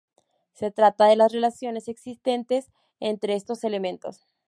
Se 0.53 0.71
trata 0.71 1.05
de 1.05 1.15
las 1.15 1.31
relaciones 1.31 1.87
existentes 1.87 2.71
entre 2.99 3.35
estos 3.35 3.63
elementos. 3.63 4.25